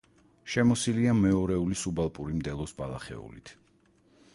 [0.53, 3.55] შემოსილია მეორეული სუბალპური მდელოს ბალახეულით.